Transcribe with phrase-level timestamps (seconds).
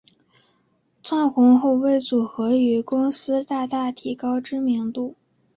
[1.03, 5.15] 窜红后为组合与公司大大提高知名度。